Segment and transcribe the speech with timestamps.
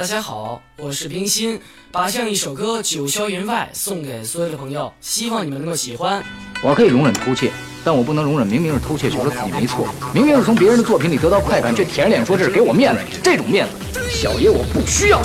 [0.00, 1.60] 大家好，我是冰心，
[1.92, 6.24] 把这样一首歌《九霄云外》送给所有的朋友，希望你们能够喜欢。
[6.62, 7.52] 我可以容忍偷窃，
[7.84, 15.20] 但我不能容忍明明是偷窃，觉得自己没错，明明是从别人的作品里得到快感，却舔着脸说这是给我面子，这种面子，小爷我不需要。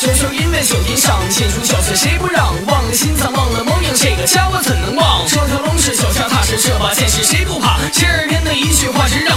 [0.00, 2.54] 九霄云外九天上，剑出小帅谁不让？
[2.68, 5.28] 忘了心脏，忘了模样，这个家我怎能忘？
[5.28, 7.76] 这条龙是脚下踏实，这把剑是谁不怕？
[7.92, 9.36] 七二天的一句话是让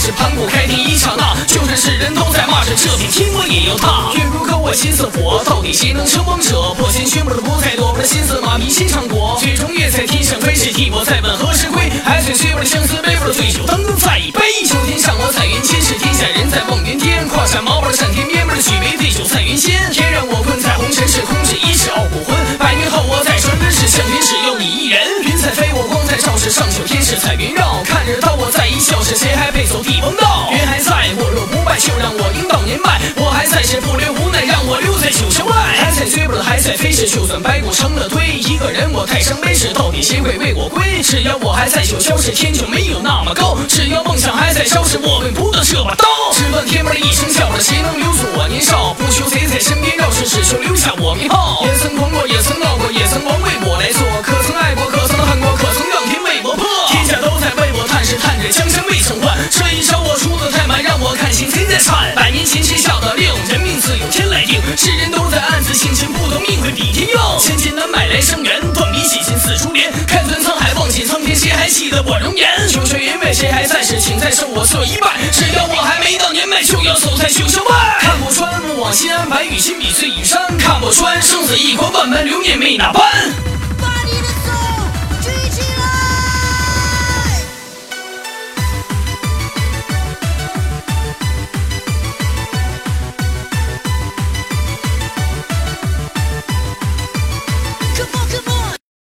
[0.00, 1.36] 是盘古开天一刹那。
[1.46, 4.10] 就算世人都在骂这这片天，我也要踏。
[4.16, 6.72] 月如钩，我心似火，到底谁能成王者？
[6.78, 9.36] 破千军，我的不太多，我的心思马迷心上国。
[9.38, 11.92] 最终月在天上飞，是替我在问何时归？
[12.02, 14.40] 还随随我的相思背，我了醉酒当灯再一杯。
[36.70, 41.02] 在飞，是就算白骨成了堆，一个人我太伤悲，是到底谁会为我归？
[41.02, 43.58] 只要我还在九霄，是天就没有那么高。
[43.66, 46.06] 只要梦想还在烧，是我们不断这把刀。
[46.32, 48.94] 只问天门一声笑，谁能留住我年少？
[48.94, 51.66] 不求谁在身边绕，是只求留下我名号。
[51.66, 54.06] 也曾狂过，也曾闹过，也曾王位我来做。
[54.22, 56.64] 可曾爱过，可曾恨过，可曾让天为我破？
[56.86, 59.34] 天下都在为我叹，是叹着江山未曾换。
[59.50, 62.14] 这一招我出的太慢，让我看清谁在颤。
[62.14, 63.26] 百年前谁下的令？
[63.50, 63.59] 人。
[64.76, 67.14] 世人都在暗自庆幸，不懂命会比天硬。
[67.38, 69.90] 千金难买来生缘，断笔写尽四珠帘。
[70.06, 72.48] 看穿沧海，望尽苍天，谁还记得我容颜？
[72.68, 73.98] 九霄云外，谁还在世？
[74.00, 75.16] 请再受我这一拜。
[75.32, 77.98] 只要我还没到年迈，就要走在九霄外。
[78.00, 80.56] 看不穿，莫往心安，白玉心比翠与山。
[80.56, 83.09] 看不穿，生死一关，万般留念没哪般。